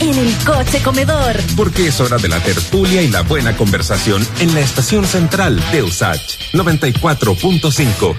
en 0.00 0.18
el 0.18 0.34
coche 0.44 0.82
comedor. 0.82 1.36
Porque 1.56 1.88
es 1.88 2.00
hora 2.00 2.18
de 2.18 2.28
la 2.28 2.40
tertulia 2.40 3.02
y 3.02 3.08
la 3.08 3.22
buena 3.22 3.56
conversación 3.56 4.26
en 4.40 4.54
la 4.54 4.60
estación 4.60 5.06
central 5.06 5.62
de 5.72 5.82
USACH 5.82 6.52
94.5. 6.52 8.16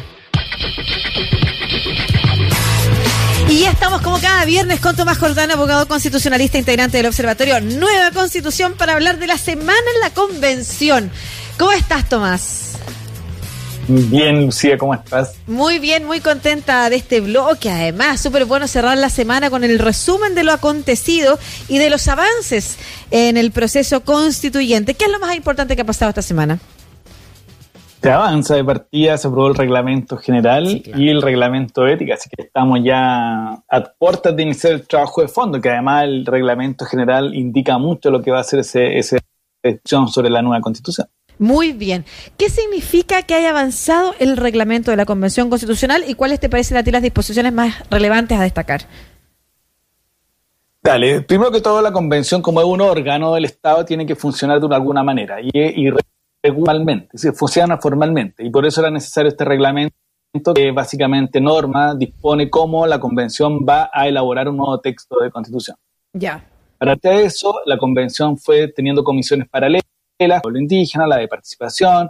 Y 3.50 3.62
ya 3.62 3.72
estamos 3.72 4.02
como 4.02 4.20
cada 4.22 4.46
viernes 4.46 4.80
con 4.80 4.96
Tomás 4.96 5.18
Jordán, 5.18 5.50
abogado 5.50 5.88
constitucionalista 5.88 6.60
integrante 6.60 6.98
del 6.98 7.08
Observatorio 7.08 7.60
Nueva 7.62 8.12
Constitución, 8.12 8.76
para 8.78 8.94
hablar 8.94 9.18
de 9.18 9.26
la 9.26 9.40
semana 9.40 9.80
en 9.96 10.02
la 10.02 10.14
convención. 10.14 11.12
¿Cómo 11.58 11.72
estás, 11.72 12.08
Tomás? 12.08 12.69
Bien, 13.92 14.46
Lucía, 14.46 14.78
¿cómo 14.78 14.94
estás? 14.94 15.36
Muy 15.48 15.80
bien, 15.80 16.06
muy 16.06 16.20
contenta 16.20 16.88
de 16.92 16.96
este 16.96 17.22
bloque. 17.22 17.72
Además, 17.72 18.22
súper 18.22 18.46
bueno 18.46 18.68
cerrar 18.68 18.96
la 19.00 19.10
semana 19.10 19.50
con 19.50 19.64
el 19.64 19.80
resumen 19.80 20.36
de 20.36 20.44
lo 20.44 20.52
acontecido 20.52 21.40
y 21.68 21.80
de 21.80 21.90
los 21.90 22.08
avances 22.08 22.78
en 23.10 23.36
el 23.36 23.50
proceso 23.50 24.02
constituyente. 24.02 24.94
¿Qué 24.94 25.06
es 25.06 25.12
lo 25.12 25.18
más 25.18 25.36
importante 25.36 25.76
que 25.76 25.82
ha 25.82 25.86
pasado 25.86 26.10
esta 26.10 26.22
semana? 26.22 26.60
Se 28.00 28.12
avanza 28.12 28.54
de 28.54 28.64
partida, 28.64 29.18
se 29.18 29.28
aprobó 29.28 29.48
el 29.48 29.56
reglamento 29.56 30.18
general 30.18 30.68
y 30.68 31.10
el 31.10 31.24
reglamento 31.24 31.88
ética, 31.88 32.14
así 32.14 32.30
que 32.30 32.44
estamos 32.44 32.82
ya 32.84 33.54
a 33.68 33.94
puertas 33.98 34.36
de 34.36 34.44
iniciar 34.44 34.74
el 34.74 34.88
trabajo 34.88 35.24
de 35.24 35.28
fondo, 35.30 35.60
que 35.60 35.70
además 35.70 36.04
el 36.04 36.28
reglamento 36.28 36.86
general 36.86 37.34
indica 37.34 37.80
mucho 37.80 38.12
lo 38.12 38.22
que 38.22 38.30
va 38.30 38.40
a 38.40 38.44
ser 38.44 38.60
ese, 38.60 39.00
ese 39.00 39.18
sobre 40.08 40.30
la 40.30 40.44
nueva 40.44 40.62
constitución. 40.62 41.08
Muy 41.40 41.72
bien. 41.72 42.06
¿Qué 42.38 42.50
significa 42.50 43.24
que 43.24 43.34
haya 43.34 43.50
avanzado 43.50 44.14
el 44.20 44.38
reglamento 44.38 44.92
de 44.92 44.98
la 44.98 45.06
Convención 45.06 45.50
Constitucional 45.50 46.04
y 46.08 46.14
cuáles 46.14 46.40
te 46.40 46.50
parecen 46.50 46.78
a 46.78 46.84
ti 46.84 46.92
las 46.92 47.02
disposiciones 47.02 47.54
más 47.54 47.90
relevantes 47.90 48.38
a 48.38 48.44
destacar? 48.44 48.82
Dale, 50.84 51.22
primero 51.22 51.52
que 51.52 51.62
todo 51.62 51.82
la 51.82 51.92
convención 51.92 52.42
como 52.42 52.62
es 52.62 52.68
un 52.68 52.82
órgano 52.82 53.34
del 53.34 53.46
Estado 53.46 53.86
tiene 53.86 54.06
que 54.06 54.16
funcionar 54.16 54.60
de 54.60 54.76
alguna 54.76 55.04
manera 55.04 55.42
y, 55.42 55.50
y 55.54 55.92
regularmente, 56.44 57.18
se 57.18 57.34
funciona 57.34 57.78
formalmente 57.78 58.46
y 58.46 58.50
por 58.50 58.66
eso 58.66 58.82
era 58.82 58.90
necesario 58.90 59.30
este 59.30 59.44
reglamento 59.46 59.96
que 60.54 60.72
básicamente 60.72 61.42
norma, 61.42 61.96
dispone 61.96 62.50
cómo 62.50 62.86
la 62.86 63.00
convención 63.00 63.66
va 63.68 63.90
a 63.92 64.08
elaborar 64.08 64.48
un 64.48 64.58
nuevo 64.58 64.80
texto 64.80 65.16
de 65.22 65.32
constitución. 65.32 65.76
Ya. 66.14 66.46
Para 66.78 66.98
eso, 67.04 67.56
la 67.66 67.78
convención 67.78 68.38
fue 68.38 68.68
teniendo 68.68 69.04
comisiones 69.04 69.50
paralelas, 69.50 69.84
la 70.28 70.42
de 70.44 70.60
indígena, 70.60 71.08
la 71.08 71.18
de 71.18 71.28
participación, 71.28 72.10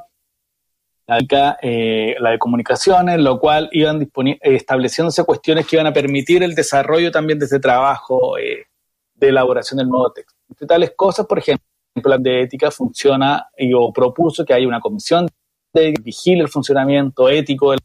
la 1.08 1.58
eh, 1.62 2.16
la 2.20 2.32
de 2.32 2.38
comunicaciones, 2.38 3.20
lo 3.20 3.40
cual 3.40 3.70
iban 3.72 4.10
estableciéndose 4.42 5.24
cuestiones 5.24 5.66
que 5.66 5.76
iban 5.76 5.88
a 5.88 5.94
permitir 5.94 6.44
el 6.44 6.54
desarrollo 6.54 7.12
también 7.12 7.40
de 7.40 7.46
ese 7.46 7.60
trabajo 7.60 8.38
eh, 8.38 8.68
de 9.16 9.30
elaboración 9.30 9.80
del 9.80 9.90
nuevo 9.90 10.12
texto. 10.12 10.36
Entre 10.50 10.68
tales 10.68 10.94
cosas, 10.96 11.26
por 11.26 11.40
ejemplo, 11.40 11.66
plan 12.02 12.22
de 12.22 12.42
ética 12.42 12.72
funciona 12.72 13.50
y 13.58 13.74
o 13.74 13.92
propuso 13.92 14.46
que 14.46 14.54
haya 14.54 14.68
una 14.68 14.80
comisión 14.80 15.28
de 15.74 15.94
vigile 16.02 16.42
el 16.42 16.50
funcionamiento 16.50 17.30
ético 17.30 17.72
de 17.72 17.78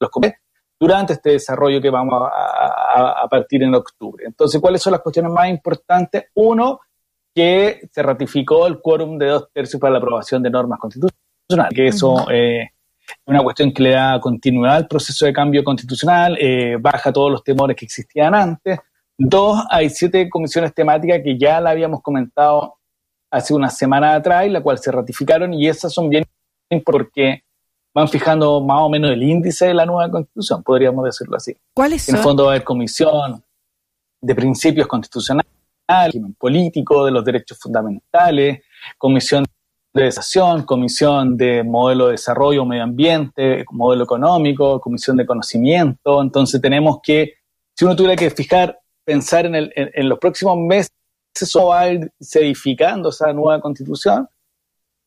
los 0.00 0.10
comités 0.10 0.38
durante 0.78 1.12
este 1.12 1.30
desarrollo 1.30 1.80
que 1.80 1.90
vamos 1.90 2.28
a, 2.28 3.26
partir 3.30 3.62
en 3.62 3.74
octubre. 3.74 4.24
Entonces, 4.26 4.60
¿cuáles 4.60 4.82
son 4.82 4.90
las 4.90 5.00
cuestiones 5.00 5.30
más 5.30 5.48
importantes? 5.48 6.24
Uno, 6.34 6.80
que 7.34 7.88
se 7.90 8.02
ratificó 8.02 8.66
el 8.66 8.80
quórum 8.80 9.18
de 9.18 9.26
dos 9.26 9.48
tercios 9.52 9.80
para 9.80 9.92
la 9.92 9.98
aprobación 9.98 10.42
de 10.42 10.50
normas 10.50 10.78
constitucionales, 10.78 11.74
que 11.74 11.86
eso 11.86 12.30
eh, 12.30 12.62
es 12.62 13.26
una 13.26 13.42
cuestión 13.42 13.72
que 13.72 13.82
le 13.82 13.90
da 13.90 14.20
continuidad 14.20 14.76
al 14.76 14.88
proceso 14.88 15.26
de 15.26 15.32
cambio 15.32 15.64
constitucional, 15.64 16.36
eh, 16.40 16.76
baja 16.78 17.12
todos 17.12 17.30
los 17.30 17.44
temores 17.44 17.76
que 17.76 17.84
existían 17.84 18.34
antes. 18.34 18.78
Dos, 19.16 19.64
hay 19.70 19.88
siete 19.90 20.28
comisiones 20.28 20.74
temáticas 20.74 21.20
que 21.22 21.38
ya 21.38 21.60
la 21.60 21.70
habíamos 21.70 22.02
comentado 22.02 22.76
hace 23.30 23.54
una 23.54 23.70
semana 23.70 24.14
atrás, 24.14 24.48
la 24.50 24.62
cual 24.62 24.78
se 24.78 24.90
ratificaron 24.90 25.54
y 25.54 25.68
esas 25.68 25.92
son 25.92 26.08
bien 26.08 26.24
porque 26.84 27.42
van 27.94 28.08
fijando 28.08 28.60
más 28.60 28.80
o 28.80 28.88
menos 28.88 29.10
el 29.10 29.22
índice 29.22 29.66
de 29.66 29.74
la 29.74 29.84
nueva 29.84 30.10
constitución, 30.10 30.62
podríamos 30.62 31.04
decirlo 31.04 31.36
así. 31.36 31.54
¿Cuáles 31.74 32.02
son? 32.02 32.14
En 32.14 32.18
el 32.18 32.22
fondo 32.22 32.44
va 32.44 32.50
a 32.50 32.54
haber 32.54 32.64
comisión 32.64 33.44
de 34.20 34.34
principios 34.34 34.86
constitucionales, 34.86 35.50
político, 36.38 37.04
de 37.04 37.10
los 37.10 37.24
derechos 37.24 37.58
fundamentales, 37.58 38.62
comisión 38.98 39.44
de 39.94 40.04
desacción, 40.04 40.62
comisión 40.62 41.36
de 41.36 41.62
modelo 41.62 42.06
de 42.06 42.12
desarrollo, 42.12 42.64
medio 42.64 42.84
ambiente, 42.84 43.64
modelo 43.70 44.04
económico, 44.04 44.80
comisión 44.80 45.16
de 45.16 45.26
conocimiento. 45.26 46.22
Entonces 46.22 46.60
tenemos 46.60 47.00
que, 47.02 47.34
si 47.74 47.84
uno 47.84 47.94
tuviera 47.94 48.16
que 48.16 48.30
fijar, 48.30 48.78
pensar 49.04 49.46
en, 49.46 49.54
el, 49.54 49.72
en 49.74 50.08
los 50.08 50.18
próximos 50.18 50.56
meses, 50.56 50.92
eso 51.38 51.66
va 51.66 51.80
a 51.80 51.90
ir 51.90 52.12
edificando 52.34 53.08
esa 53.08 53.32
nueva 53.32 53.60
constitución 53.60 54.28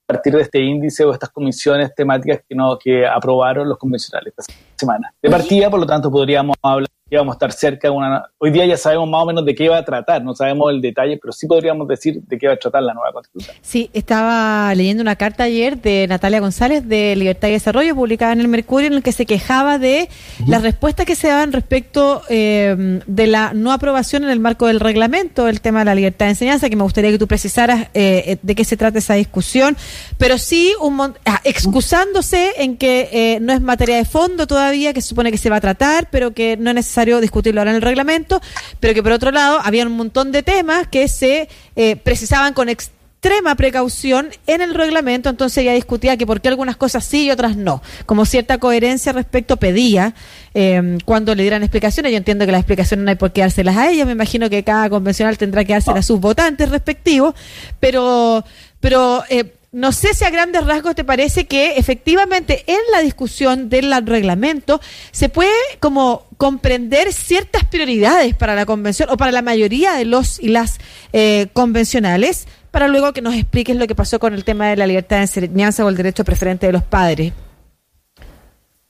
a 0.08 0.14
partir 0.14 0.36
de 0.36 0.42
este 0.44 0.60
índice 0.60 1.04
o 1.04 1.12
estas 1.12 1.30
comisiones 1.30 1.94
temáticas 1.96 2.42
que, 2.48 2.56
no, 2.56 2.78
que 2.78 3.08
aprobaron 3.08 3.68
los 3.68 3.78
convencionales 3.78 4.34
esta 4.38 4.54
semana. 4.76 5.14
De 5.22 5.30
partida, 5.30 5.70
por 5.70 5.80
lo 5.80 5.86
tanto, 5.86 6.12
podríamos 6.12 6.56
hablar 6.62 6.90
que 7.08 7.18
vamos 7.18 7.34
a 7.34 7.36
estar 7.36 7.52
cerca 7.52 7.88
de 7.88 7.92
una... 7.92 8.26
Hoy 8.40 8.50
día 8.50 8.66
ya 8.66 8.78
sabemos 8.78 9.08
más 9.08 9.22
o 9.22 9.26
menos 9.28 9.46
de 9.46 9.54
qué 9.54 9.70
va 9.70 9.78
a 9.78 9.86
tratar, 9.86 10.24
no 10.24 10.34
sabemos 10.34 10.72
el 10.72 10.82
detalle, 10.82 11.20
pero 11.22 11.32
sí 11.34 11.46
podríamos 11.46 11.88
decir 11.88 12.20
de 12.24 12.38
qué 12.40 12.48
va 12.48 12.54
a 12.54 12.58
tratar 12.58 12.82
la 12.82 12.96
nueva 12.96 13.14
constitución. 13.14 13.56
Sí, 13.62 13.92
estaba 13.94 14.74
leyendo 14.74 15.04
una 15.04 15.16
carta 15.16 15.44
ayer 15.44 15.80
de 15.80 16.08
Natalia 16.08 16.40
González 16.40 16.88
de 16.88 17.16
Libertad 17.16 17.50
y 17.50 17.52
Desarrollo, 17.52 17.94
publicada 17.94 18.34
en 18.34 18.40
el 18.40 18.48
Mercurio, 18.48 18.88
en 18.88 18.94
el 18.94 19.04
que 19.04 19.12
se 19.12 19.28
quejaba 19.28 19.78
de 19.78 20.10
las 20.48 20.64
respuestas 20.64 21.06
que 21.06 21.14
se 21.14 21.28
daban 21.28 21.52
respecto 21.52 22.24
eh, 22.28 23.02
de 23.06 23.28
la 23.28 23.54
no 23.54 23.72
aprobación 23.72 24.24
en 24.24 24.32
el 24.32 24.40
marco 24.40 24.66
del 24.66 24.80
reglamento, 24.80 25.48
el 25.48 25.62
tema 25.62 25.80
de 25.80 25.86
la 25.86 25.94
libertad 25.94 26.26
de 26.26 26.32
enseñanza, 26.32 26.72
que 26.72 26.76
me 26.76 26.82
gustaría 26.82 27.12
que 27.12 27.20
tú 27.20 27.28
precisaras 27.28 27.88
eh, 27.94 28.40
de 28.42 28.56
qué 28.56 28.66
se 28.66 28.78
trata 28.78 28.98
esa 28.98 29.14
discusión, 29.14 29.78
pero 30.18 30.40
sí 30.40 30.74
un 30.82 31.00
ah, 31.00 31.42
excusándose 31.44 32.54
en 32.58 32.78
que 32.78 33.10
eh, 33.12 33.40
no 33.42 33.54
es 33.54 33.62
materia 33.62 33.98
de 33.98 34.06
fondo 34.06 34.48
todavía, 34.48 34.92
que 34.92 35.02
se 35.02 35.10
supone 35.10 35.30
que 35.30 35.38
se 35.38 35.52
va 35.52 35.58
a 35.58 35.62
tratar, 35.62 36.08
pero 36.10 36.32
que 36.32 36.58
no 36.58 36.72
es 36.72 36.95
necesario 36.96 37.20
discutirlo 37.20 37.60
ahora 37.60 37.72
en 37.72 37.78
el 37.78 37.82
reglamento, 37.82 38.42
pero 38.80 38.94
que 38.94 39.04
por 39.04 39.12
otro 39.12 39.32
lado 39.32 39.60
había 39.62 39.86
un 39.86 39.98
montón 39.98 40.32
de 40.32 40.44
temas 40.44 40.88
que 40.88 41.10
se 41.10 41.50
eh, 41.76 41.98
precisaban 41.98 42.54
con 42.54 42.70
extrema 42.70 43.56
precaución 43.56 44.30
en 44.48 44.62
el 44.62 44.74
reglamento, 44.74 45.30
entonces 45.30 45.58
ella 45.58 45.74
discutía 45.74 46.16
que 46.16 46.26
por 46.26 46.40
qué 46.40 46.48
algunas 46.48 46.78
cosas 46.78 47.04
sí 47.04 47.26
y 47.26 47.32
otras 47.32 47.58
no, 47.58 47.82
como 48.06 48.26
cierta 48.26 48.60
coherencia 48.60 49.12
respecto 49.12 49.58
pedía 49.58 50.14
eh, 50.54 50.98
cuando 51.04 51.36
le 51.36 51.42
dieran 51.42 51.64
explicaciones, 51.64 52.14
yo 52.14 52.18
entiendo 52.18 52.46
que 52.46 52.54
las 52.54 52.62
explicaciones 52.62 53.04
no 53.04 53.10
hay 53.10 53.18
por 53.18 53.34
qué 53.34 53.42
dárselas 53.42 53.76
a 53.76 53.90
ella, 53.90 54.06
me 54.06 54.14
imagino 54.14 54.50
que 54.50 54.64
cada 54.64 54.90
convencional 54.90 55.38
tendrá 55.38 55.66
que 55.66 55.74
dárselas 55.74 56.00
a 56.00 56.04
sus 56.04 56.22
votantes 56.22 56.70
respectivos, 56.70 57.36
pero, 57.82 58.46
pero 58.80 59.24
eh, 59.30 59.52
no 59.76 59.92
sé 59.92 60.14
si 60.14 60.24
a 60.24 60.30
grandes 60.30 60.66
rasgos 60.66 60.96
te 60.96 61.04
parece 61.04 61.48
que 61.48 61.76
efectivamente 61.76 62.64
en 62.66 62.80
la 62.94 63.02
discusión 63.02 63.68
del 63.68 63.94
reglamento 64.06 64.80
se 65.12 65.28
puede 65.28 65.52
como 65.82 66.24
comprender 66.38 67.12
ciertas 67.12 67.66
prioridades 67.66 68.34
para 68.36 68.56
la 68.56 68.66
convención 68.66 69.10
o 69.10 69.18
para 69.18 69.34
la 69.34 69.42
mayoría 69.42 69.96
de 69.96 70.06
los 70.06 70.40
y 70.40 70.48
las 70.48 70.80
eh, 71.12 71.48
convencionales 71.52 72.48
para 72.72 72.88
luego 72.88 73.12
que 73.12 73.22
nos 73.22 73.36
expliques 73.36 73.76
lo 73.76 73.86
que 73.86 73.96
pasó 73.96 74.18
con 74.18 74.34
el 74.34 74.46
tema 74.46 74.70
de 74.70 74.78
la 74.78 74.88
libertad 74.88 75.18
de 75.18 75.24
enseñanza 75.24 75.84
o 75.84 75.90
el 75.90 75.98
derecho 75.98 76.24
preferente 76.24 76.68
de 76.68 76.72
los 76.72 76.84
padres. 76.84 77.34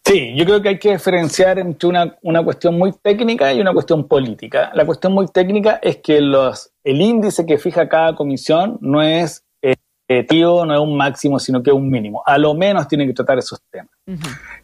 Sí, 0.05 0.35
yo 0.35 0.45
creo 0.45 0.61
que 0.61 0.69
hay 0.69 0.77
que 0.77 0.91
diferenciar 0.91 1.57
entre 1.57 1.89
una, 1.89 2.15
una 2.21 2.43
cuestión 2.43 2.77
muy 2.77 2.91
técnica 2.91 3.51
y 3.51 3.59
una 3.59 3.73
cuestión 3.73 4.07
política. 4.07 4.69
La 4.75 4.85
cuestión 4.85 5.13
muy 5.13 5.25
técnica 5.29 5.79
es 5.81 5.97
que 5.97 6.21
los, 6.21 6.69
el 6.83 7.01
índice 7.01 7.43
que 7.47 7.57
fija 7.57 7.89
cada 7.89 8.15
comisión 8.15 8.77
no 8.81 9.01
es 9.01 9.44
no 10.07 10.73
es 10.73 10.79
un 10.79 10.97
máximo, 10.97 11.39
sino 11.39 11.61
que 11.63 11.71
es 11.71 11.75
un 11.75 11.89
mínimo. 11.89 12.21
A 12.25 12.37
lo 12.37 12.53
menos 12.53 12.87
tienen 12.87 13.07
que 13.07 13.13
tratar 13.13 13.39
esos 13.39 13.59
temas. 13.71 13.91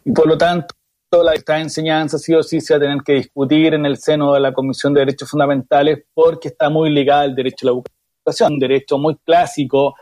Y 0.04 0.12
por 0.12 0.26
lo 0.26 0.38
tanto, 0.38 0.74
la, 1.22 1.34
esta 1.34 1.58
enseñanza 1.60 2.18
sí 2.18 2.34
o 2.34 2.42
sí 2.42 2.60
se 2.60 2.74
va 2.74 2.78
a 2.78 2.80
tener 2.80 3.02
que 3.04 3.14
discutir 3.14 3.74
en 3.74 3.84
el 3.84 3.98
seno 3.98 4.32
de 4.32 4.40
la 4.40 4.52
Comisión 4.52 4.94
de 4.94 5.00
Derechos 5.00 5.28
Fundamentales 5.28 6.04
porque 6.14 6.48
está 6.48 6.70
muy 6.70 6.90
ligada 6.90 7.22
al 7.22 7.34
derecho 7.34 7.68
a 7.68 7.72
la 7.72 7.82
educación, 8.24 8.54
un 8.54 8.58
derecho 8.58 8.98
muy 8.98 9.16
clásico 9.16 9.94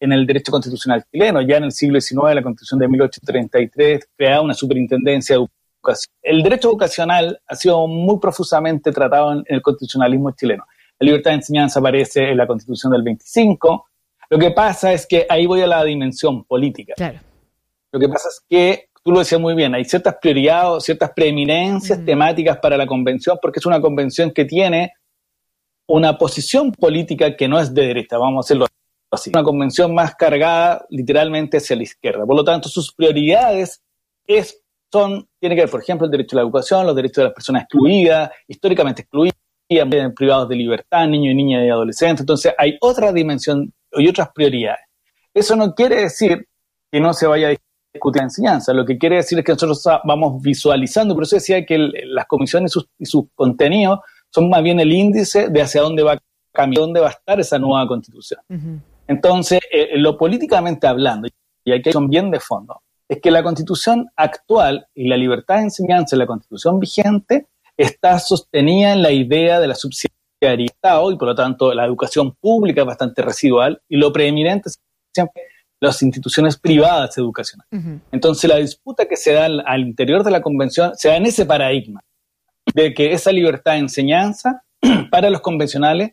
en 0.00 0.12
el 0.12 0.26
derecho 0.26 0.52
constitucional 0.52 1.04
chileno. 1.10 1.40
Ya 1.42 1.56
en 1.56 1.64
el 1.64 1.72
siglo 1.72 2.00
XIX, 2.00 2.34
la 2.34 2.42
Constitución 2.42 2.80
de 2.80 2.88
1833 2.88 4.08
crea 4.16 4.40
una 4.40 4.54
superintendencia 4.54 5.36
de 5.36 5.42
educación. 5.42 6.14
El 6.22 6.42
derecho 6.42 6.68
educacional 6.68 7.40
ha 7.46 7.54
sido 7.54 7.86
muy 7.86 8.18
profusamente 8.18 8.92
tratado 8.92 9.32
en 9.32 9.44
el 9.46 9.62
constitucionalismo 9.62 10.32
chileno. 10.32 10.64
La 10.98 11.04
libertad 11.06 11.30
de 11.30 11.36
enseñanza 11.36 11.78
aparece 11.78 12.30
en 12.30 12.36
la 12.36 12.46
Constitución 12.46 12.92
del 12.92 13.02
25, 13.02 13.87
lo 14.30 14.38
que 14.38 14.50
pasa 14.50 14.92
es 14.92 15.06
que 15.06 15.26
ahí 15.28 15.46
voy 15.46 15.62
a 15.62 15.66
la 15.66 15.82
dimensión 15.84 16.44
política. 16.44 16.94
Claro. 16.96 17.18
Lo 17.92 17.98
que 17.98 18.08
pasa 18.08 18.28
es 18.28 18.42
que, 18.48 18.88
tú 19.02 19.12
lo 19.12 19.20
decías 19.20 19.40
muy 19.40 19.54
bien, 19.54 19.74
hay 19.74 19.84
ciertas 19.84 20.16
prioridades, 20.20 20.84
ciertas 20.84 21.12
preeminencias 21.12 21.98
mm. 21.98 22.04
temáticas 22.04 22.58
para 22.58 22.76
la 22.76 22.86
convención, 22.86 23.38
porque 23.40 23.58
es 23.58 23.66
una 23.66 23.80
convención 23.80 24.30
que 24.32 24.44
tiene 24.44 24.92
una 25.88 26.18
posición 26.18 26.72
política 26.72 27.34
que 27.34 27.48
no 27.48 27.58
es 27.58 27.72
de 27.72 27.86
derecha, 27.86 28.18
vamos 28.18 28.44
a 28.44 28.46
hacerlo 28.46 28.66
así. 29.10 29.30
Una 29.30 29.42
convención 29.42 29.94
más 29.94 30.14
cargada 30.14 30.84
literalmente 30.90 31.56
hacia 31.56 31.76
la 31.76 31.84
izquierda. 31.84 32.26
Por 32.26 32.36
lo 32.36 32.44
tanto, 32.44 32.68
sus 32.68 32.92
prioridades 32.92 33.82
es, 34.26 34.62
son, 34.92 35.26
tiene 35.40 35.54
que 35.54 35.62
ver, 35.62 35.70
por 35.70 35.80
ejemplo, 35.80 36.04
el 36.04 36.10
derecho 36.10 36.36
a 36.36 36.40
la 36.40 36.42
educación, 36.42 36.86
los 36.86 36.94
derechos 36.94 37.16
de 37.16 37.24
las 37.24 37.32
personas 37.32 37.62
excluidas, 37.62 38.30
históricamente 38.46 39.02
excluidas, 39.02 39.34
privados 40.14 40.48
de 40.50 40.56
libertad, 40.56 41.06
niños 41.08 41.32
y 41.32 41.36
niñas 41.36 41.64
y 41.64 41.70
adolescentes. 41.70 42.20
Entonces 42.20 42.52
hay 42.58 42.76
otra 42.82 43.10
dimensión 43.10 43.72
y 44.00 44.08
otras 44.08 44.30
prioridades. 44.34 44.80
Eso 45.32 45.56
no 45.56 45.74
quiere 45.74 46.02
decir 46.02 46.46
que 46.90 47.00
no 47.00 47.12
se 47.12 47.26
vaya 47.26 47.48
a 47.48 47.56
discutir 47.92 48.20
la 48.20 48.24
enseñanza. 48.24 48.72
Lo 48.72 48.84
que 48.84 48.98
quiere 48.98 49.16
decir 49.16 49.38
es 49.38 49.44
que 49.44 49.52
nosotros 49.52 49.82
vamos 50.04 50.42
visualizando, 50.42 51.14
por 51.14 51.24
eso 51.24 51.36
decía 51.36 51.64
que 51.64 51.78
las 51.78 52.26
comisiones 52.26 52.74
y 52.98 53.06
sus, 53.06 53.24
contenidos 53.34 54.00
son 54.30 54.48
más 54.48 54.62
bien 54.62 54.80
el 54.80 54.92
índice 54.92 55.48
de 55.48 55.62
hacia 55.62 55.82
dónde 55.82 56.02
va 56.02 56.18
cambiar, 56.52 56.80
dónde 56.80 57.00
va 57.00 57.08
a 57.08 57.10
estar 57.10 57.38
esa 57.38 57.58
nueva 57.58 57.86
constitución. 57.86 58.40
Entonces, 59.06 59.60
eh, 59.70 59.96
lo 59.96 60.18
políticamente 60.18 60.86
hablando, 60.86 61.28
y 61.64 61.72
aquí 61.72 61.92
son 61.92 62.08
bien 62.08 62.30
de 62.30 62.40
fondo, 62.40 62.82
es 63.08 63.20
que 63.20 63.30
la 63.30 63.42
constitución 63.42 64.08
actual 64.16 64.86
y 64.94 65.08
la 65.08 65.16
libertad 65.16 65.56
de 65.56 65.62
enseñanza 65.62 66.16
de 66.16 66.20
la 66.20 66.26
constitución 66.26 66.78
vigente 66.78 67.46
está 67.76 68.18
sostenida 68.18 68.92
en 68.92 69.02
la 69.02 69.12
idea 69.12 69.60
de 69.60 69.68
la 69.68 69.74
subsidiariedad 69.74 70.17
y 70.40 71.16
por 71.16 71.28
lo 71.28 71.34
tanto 71.34 71.74
la 71.74 71.84
educación 71.84 72.32
pública 72.32 72.82
es 72.82 72.86
bastante 72.86 73.22
residual 73.22 73.80
y 73.88 73.96
lo 73.96 74.12
preeminente 74.12 74.70
siempre 75.12 75.42
las 75.80 76.02
instituciones 76.02 76.56
privadas 76.56 77.16
educacionales. 77.18 78.02
Entonces 78.10 78.48
la 78.48 78.56
disputa 78.56 79.06
que 79.06 79.16
se 79.16 79.32
da 79.32 79.46
al, 79.46 79.80
interior 79.80 80.24
de 80.24 80.30
la 80.30 80.40
convención 80.40 80.92
se 80.96 81.08
da 81.08 81.16
en 81.16 81.26
ese 81.26 81.46
paradigma 81.46 82.00
de 82.74 82.92
que 82.94 83.12
esa 83.12 83.32
libertad 83.32 83.72
de 83.72 83.78
enseñanza 83.78 84.64
para 85.10 85.30
los 85.30 85.40
convencionales 85.40 86.12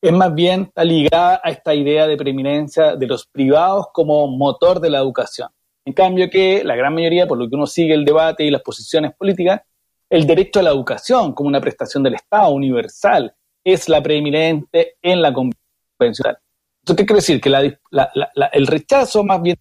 es 0.00 0.12
más 0.12 0.34
bien 0.34 0.70
ligada 0.76 1.40
a 1.42 1.50
esta 1.50 1.74
idea 1.74 2.06
de 2.06 2.16
preeminencia 2.16 2.96
de 2.96 3.06
los 3.06 3.26
privados 3.26 3.86
como 3.92 4.26
motor 4.26 4.80
de 4.80 4.90
la 4.90 4.98
educación. 4.98 5.48
En 5.86 5.92
cambio 5.92 6.28
que 6.30 6.62
la 6.64 6.76
gran 6.76 6.94
mayoría, 6.94 7.26
por 7.26 7.38
lo 7.38 7.48
que 7.48 7.56
uno 7.56 7.66
sigue 7.66 7.94
el 7.94 8.04
debate 8.04 8.44
y 8.44 8.50
las 8.50 8.62
posiciones 8.62 9.14
políticas, 9.14 9.62
el 10.10 10.26
derecho 10.26 10.60
a 10.60 10.62
la 10.62 10.70
educación 10.70 11.32
como 11.32 11.48
una 11.48 11.60
prestación 11.60 12.02
del 12.02 12.14
Estado 12.14 12.50
universal 12.50 13.34
es 13.64 13.88
la 13.88 14.02
preeminente 14.02 14.96
en 15.02 15.22
la 15.22 15.32
convencional. 15.32 16.38
¿Esto 16.82 16.94
qué 16.94 17.06
quiere 17.06 17.20
decir? 17.20 17.40
Que 17.40 17.50
el 18.52 18.66
rechazo 18.66 19.24
más 19.24 19.40
bien 19.40 19.56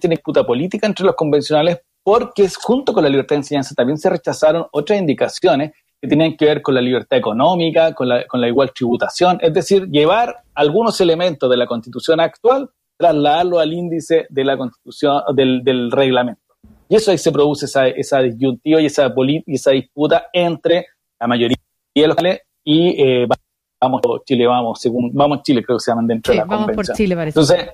tiene 0.00 0.16
disputa 0.16 0.46
política 0.46 0.86
entre 0.86 1.04
los 1.04 1.16
convencionales 1.16 1.80
porque 2.02 2.48
junto 2.62 2.92
con 2.92 3.02
la 3.02 3.10
libertad 3.10 3.34
de 3.34 3.40
enseñanza 3.40 3.74
también 3.74 3.98
se 3.98 4.08
rechazaron 4.08 4.66
otras 4.72 4.98
indicaciones 4.98 5.72
que 6.00 6.06
tienen 6.06 6.36
que 6.36 6.44
ver 6.44 6.62
con 6.62 6.74
la 6.74 6.80
libertad 6.80 7.18
económica, 7.18 7.92
con 7.92 8.08
la, 8.08 8.24
con 8.26 8.40
la 8.40 8.48
igual 8.48 8.72
tributación, 8.72 9.38
es 9.42 9.52
decir, 9.52 9.88
llevar 9.88 10.42
algunos 10.54 11.00
elementos 11.00 11.50
de 11.50 11.56
la 11.56 11.66
constitución 11.66 12.20
actual, 12.20 12.70
trasladarlo 12.96 13.58
al 13.58 13.72
índice 13.72 14.26
de 14.30 14.44
la 14.44 14.56
constitución, 14.56 15.22
del, 15.34 15.64
del 15.64 15.90
reglamento. 15.90 16.40
Y 16.88 16.94
eso 16.96 17.10
ahí 17.10 17.18
se 17.18 17.32
produce 17.32 17.66
esa, 17.66 17.88
esa 17.88 18.20
disyuntiva 18.20 18.80
y 18.80 18.86
esa, 18.86 19.12
esa 19.46 19.72
disputa 19.72 20.28
entre 20.32 20.86
la 21.20 21.26
mayoría 21.26 21.56
de 21.94 22.06
los 22.06 22.16
y 22.64 23.02
eh, 23.02 23.26
vamos 23.80 24.00
Chile, 24.24 24.46
vamos, 24.46 24.80
según 24.80 25.10
vamos 25.14 25.42
Chile, 25.42 25.62
creo 25.64 25.78
que 25.78 25.84
se 25.84 25.90
llaman 25.90 26.06
dentro 26.06 26.32
de 26.32 26.38
la 26.38 26.44
vamos 26.44 26.72
Por 26.74 26.86
Chile, 26.92 27.14
parece. 27.14 27.38
Entonces, 27.38 27.70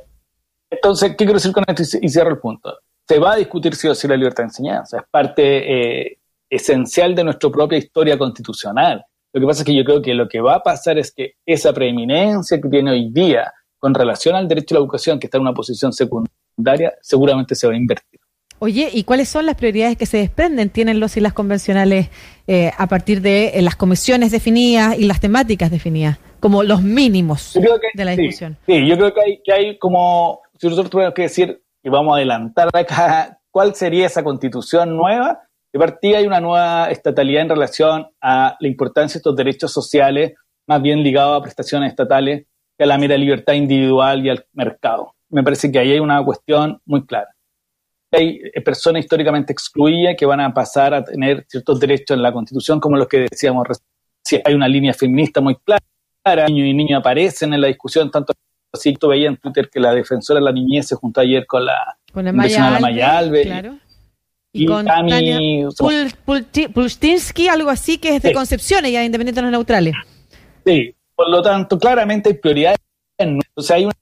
entonces, 0.70 1.10
¿qué 1.10 1.16
quiero 1.16 1.34
decir 1.34 1.52
con 1.52 1.64
esto? 1.66 1.98
Y 2.00 2.08
cierro 2.08 2.30
el 2.30 2.38
punto. 2.38 2.78
Se 3.06 3.18
va 3.18 3.32
a 3.32 3.36
discutir 3.36 3.74
si 3.74 3.88
o 3.88 3.94
si 3.94 4.08
la 4.08 4.16
libertad 4.16 4.44
de 4.44 4.48
enseñanza. 4.48 4.98
Es 4.98 5.04
parte 5.10 6.06
eh, 6.06 6.18
esencial 6.48 7.14
de 7.14 7.24
nuestra 7.24 7.50
propia 7.50 7.78
historia 7.78 8.18
constitucional. 8.18 9.04
Lo 9.32 9.40
que 9.40 9.46
pasa 9.46 9.62
es 9.62 9.66
que 9.66 9.74
yo 9.74 9.84
creo 9.84 10.00
que 10.00 10.14
lo 10.14 10.28
que 10.28 10.40
va 10.40 10.56
a 10.56 10.62
pasar 10.62 10.98
es 10.98 11.12
que 11.12 11.34
esa 11.44 11.72
preeminencia 11.72 12.60
que 12.60 12.68
tiene 12.68 12.92
hoy 12.92 13.10
día 13.10 13.52
con 13.78 13.92
relación 13.92 14.34
al 14.34 14.48
derecho 14.48 14.74
a 14.74 14.78
la 14.78 14.84
educación, 14.84 15.18
que 15.18 15.26
está 15.26 15.38
en 15.38 15.42
una 15.42 15.52
posición 15.52 15.92
secundaria, 15.92 16.94
seguramente 17.02 17.54
se 17.54 17.66
va 17.66 17.74
a 17.74 17.76
invertir. 17.76 18.20
Oye, 18.60 18.88
¿y 18.92 19.04
cuáles 19.04 19.28
son 19.28 19.46
las 19.46 19.56
prioridades 19.56 19.96
que 19.96 20.06
se 20.06 20.18
desprenden? 20.18 20.70
¿Tienen 20.70 21.00
los 21.00 21.16
y 21.16 21.20
las 21.20 21.32
convencionales 21.32 22.08
eh, 22.46 22.70
a 22.76 22.86
partir 22.86 23.20
de 23.20 23.48
eh, 23.48 23.62
las 23.62 23.76
comisiones 23.76 24.30
definidas 24.30 24.98
y 24.98 25.04
las 25.04 25.20
temáticas 25.20 25.70
definidas? 25.70 26.18
Como 26.40 26.62
los 26.62 26.82
mínimos 26.82 27.58
de 27.94 28.04
la 28.04 28.12
discusión. 28.12 28.56
Sí, 28.66 28.86
yo 28.86 28.96
creo 28.96 29.14
que 29.14 29.20
hay, 29.20 29.40
que 29.42 29.52
hay 29.52 29.78
como, 29.78 30.40
si 30.58 30.66
nosotros 30.66 30.90
tuviéramos 30.90 31.14
que 31.14 31.22
decir, 31.22 31.62
y 31.82 31.88
vamos 31.88 32.12
a 32.12 32.16
adelantar 32.16 32.68
acá, 32.72 33.38
¿cuál 33.50 33.74
sería 33.74 34.06
esa 34.06 34.22
constitución 34.22 34.96
nueva? 34.96 35.40
De 35.72 35.78
partida 35.78 36.18
hay 36.18 36.26
una 36.26 36.40
nueva 36.40 36.90
estatalidad 36.90 37.42
en 37.42 37.48
relación 37.48 38.06
a 38.20 38.56
la 38.60 38.68
importancia 38.68 39.14
de 39.14 39.18
estos 39.18 39.36
derechos 39.36 39.72
sociales, 39.72 40.34
más 40.66 40.80
bien 40.80 41.02
ligados 41.02 41.38
a 41.38 41.42
prestaciones 41.42 41.90
estatales 41.90 42.46
que 42.78 42.84
a 42.84 42.86
la 42.86 42.98
mera 42.98 43.16
libertad 43.16 43.54
individual 43.54 44.24
y 44.24 44.30
al 44.30 44.46
mercado. 44.52 45.14
Me 45.30 45.42
parece 45.42 45.72
que 45.72 45.78
ahí 45.78 45.92
hay 45.92 46.00
una 46.00 46.24
cuestión 46.24 46.80
muy 46.84 47.04
clara 47.04 47.33
hay 48.14 48.40
personas 48.64 49.00
históricamente 49.00 49.52
excluidas 49.52 50.14
que 50.16 50.26
van 50.26 50.40
a 50.40 50.52
pasar 50.52 50.94
a 50.94 51.04
tener 51.04 51.44
ciertos 51.48 51.80
derechos 51.80 52.16
en 52.16 52.22
la 52.22 52.32
Constitución, 52.32 52.80
como 52.80 52.96
los 52.96 53.08
que 53.08 53.26
decíamos 53.30 53.66
recién. 53.66 54.42
Hay 54.44 54.54
una 54.54 54.68
línea 54.68 54.94
feminista 54.94 55.40
muy 55.40 55.56
clara, 55.56 56.48
niños 56.48 56.68
y 56.68 56.74
niñas 56.74 57.00
aparecen 57.00 57.52
en 57.52 57.60
la 57.60 57.66
discusión, 57.66 58.10
tanto 58.10 58.32
así 58.72 58.94
tú 58.94 59.08
veías 59.08 59.30
en 59.30 59.36
Twitter 59.36 59.68
que 59.70 59.80
la 59.80 59.94
defensora 59.94 60.40
de 60.40 60.44
la 60.44 60.52
niñez 60.52 60.88
se 60.88 60.96
juntó 60.96 61.20
ayer 61.20 61.46
con 61.46 61.64
la, 61.64 61.96
con 62.12 62.24
la 62.24 62.32
Maya, 62.32 63.18
Alve, 63.18 63.78
Y, 64.52 64.66
con 64.66 64.86
Tania 64.86 65.68
Pulstinsky, 66.72 67.48
algo 67.48 67.70
así, 67.70 67.98
que 67.98 68.16
es 68.16 68.22
de 68.22 68.32
Concepción, 68.32 68.84
ella 68.84 69.04
independiente 69.04 69.40
de 69.40 69.42
los 69.42 69.52
neutrales. 69.52 69.94
Sí, 70.64 70.94
por 71.14 71.28
lo 71.28 71.42
tanto, 71.42 71.78
claramente 71.78 72.30
hay 72.30 72.36
prioridades. 72.36 72.78
O 73.54 73.62
sea, 73.62 73.76
hay 73.76 73.84
una 73.84 73.94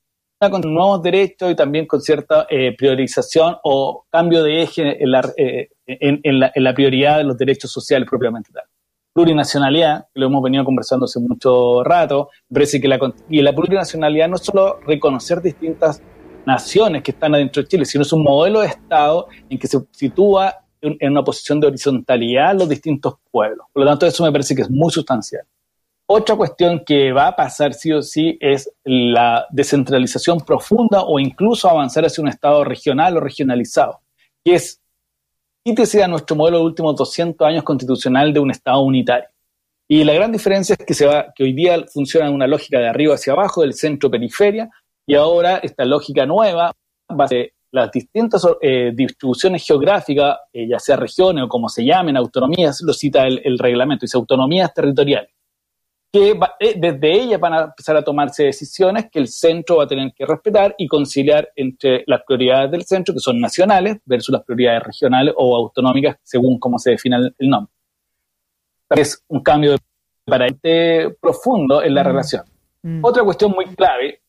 con 0.50 0.61
nuevos 0.62 1.03
derechos 1.03 1.50
y 1.50 1.55
también 1.55 1.87
con 1.87 2.00
cierta 2.00 2.47
eh, 2.49 2.75
priorización 2.77 3.56
o 3.62 4.05
cambio 4.11 4.43
de 4.43 4.62
eje 4.62 5.03
en 5.03 5.11
la, 5.11 5.33
eh, 5.37 5.69
en, 5.87 6.41
la, 6.41 6.75
prioridad 6.75 7.19
de 7.19 7.25
los 7.25 7.37
derechos 7.37 7.71
sociales 7.71 8.09
propiamente 8.09 8.50
tal. 8.53 8.65
Plurinacionalidad, 9.12 10.06
que 10.12 10.21
lo 10.21 10.27
hemos 10.27 10.43
venido 10.43 10.65
conversando 10.65 11.05
hace 11.05 11.21
mucho 11.21 11.85
rato, 11.85 12.31
parece 12.53 12.81
que 12.81 12.89
la, 12.89 12.99
y 13.29 13.43
la 13.43 13.55
plurinacionalidad 13.55 14.29
no 14.29 14.37
es 14.37 14.43
solo 14.43 14.81
reconocer 14.87 15.43
distintas 15.43 16.03
naciones 16.47 17.03
que 17.03 17.11
están 17.11 17.35
adentro 17.35 17.62
de 17.62 17.69
Chile, 17.69 17.85
sino 17.85 18.03
es 18.03 18.12
un 18.12 18.25
modelo 18.25 18.61
de 18.61 18.69
Estado 18.69 19.29
en 19.49 19.59
que 19.59 19.67
se 19.67 19.79
sitúa 19.93 20.55
en, 20.81 20.97
en 20.99 21.12
una 21.12 21.23
posición 21.23 21.61
de 21.61 21.69
horizontalidad 21.69 22.56
los 22.59 22.69
distintos 22.69 23.15
pueblos. 23.31 23.67
Por 23.73 23.85
lo 23.85 23.91
tanto, 23.91 24.06
eso 24.06 24.25
me 24.25 24.33
parece 24.33 24.55
que 24.55 24.62
es 24.62 24.71
muy 24.71 24.91
sustancial. 24.91 25.44
Otra 26.07 26.37
cuestión 26.37 26.83
que 26.85 27.13
va 27.13 27.29
a 27.29 27.37
pasar 27.37 27.75
sí 27.75 27.93
o 27.93 28.03
sí 28.03 28.37
es 28.41 28.71
la 28.85 29.47
descentralización 29.51 30.41
profunda 30.41 31.03
o 31.03 31.19
incluso 31.19 31.69
avanzar 31.69 32.05
hacia 32.05 32.23
un 32.23 32.29
Estado 32.29 32.65
regional 32.65 33.17
o 33.17 33.21
regionalizado, 33.21 34.01
que 34.45 34.55
es 34.57 34.81
sea 35.85 36.09
nuestro 36.09 36.35
modelo 36.35 36.59
de 36.59 36.65
últimos 36.65 36.97
200 36.97 37.47
años 37.47 37.63
constitucional 37.63 38.33
de 38.33 38.41
un 38.41 38.51
Estado 38.51 38.81
unitario. 38.81 39.29
Y 39.89 40.03
la 40.05 40.13
gran 40.13 40.33
diferencia 40.33 40.75
es 40.79 40.85
que, 40.85 40.95
se 40.95 41.07
va, 41.07 41.33
que 41.35 41.45
hoy 41.45 41.53
día 41.53 41.85
funciona 41.87 42.31
una 42.31 42.47
lógica 42.47 42.81
de 42.81 42.89
arriba 42.89 43.15
hacia 43.15 43.33
abajo, 43.33 43.63
del 43.63 43.75
centro-periferia, 43.75 44.69
y 45.07 45.15
ahora 45.15 45.59
esta 45.59 45.85
lógica 45.85 46.27
nueva 46.27 46.73
va 47.11 47.25
a 47.25 47.29
ser 47.29 47.53
las 47.71 47.91
distintas 47.91 48.47
eh, 48.61 48.93
distribuciones 48.94 49.65
geográficas, 49.65 50.37
eh, 50.53 50.69
ya 50.69 50.79
sea 50.79 50.97
regiones 50.97 51.44
o 51.44 51.49
como 51.49 51.69
se 51.69 51.85
llamen, 51.85 52.17
autonomías, 52.17 52.82
lo 52.82 52.93
cita 52.93 53.27
el, 53.27 53.41
el 53.44 53.59
reglamento, 53.59 54.05
dice 54.05 54.17
autonomías 54.17 54.75
territoriales 54.75 55.31
que 56.13 56.39
eh, 56.61 56.75
desde 56.77 57.11
ella 57.11 57.39
van 57.39 57.55
a 57.55 57.63
empezar 57.63 57.97
a 57.97 58.05
tomarse 58.05 58.45
decisiones 58.45 59.11
que 59.11 59.19
el 59.19 59.29
centro 59.29 59.79
va 59.79 59.85
a 59.85 59.87
tener 59.87 60.13
que 60.13 60.27
respetar 60.27 60.75
y 60.77 60.87
conciliar 60.87 61.51
entre 61.57 62.05
las 62.07 62.23
prioridades 62.25 62.71
del 62.71 62.85
centro, 62.85 63.15
que 63.15 63.21
son 63.21 63.41
nacionales, 63.41 63.97
versus 64.05 64.31
las 64.31 64.45
prioridades 64.45 64.83
regionales 64.83 65.33
o 65.37 65.57
autonómicas, 65.57 66.17
según 66.23 66.59
cómo 66.59 66.79
se 66.79 66.91
define 66.91 67.17
el 67.39 67.49
nombre. 67.49 67.73
Es 68.91 69.25
un 69.29 69.43
cambio 69.43 69.73
de 69.73 71.17
profundo 71.19 71.83
en 71.83 71.95
la 71.95 72.03
mm. 72.03 72.07
relación. 72.07 72.45
Mm. 72.83 73.01
Otra 73.03 73.25
cuestión 73.25 73.53
muy 73.53 73.65
clave, 73.75 74.21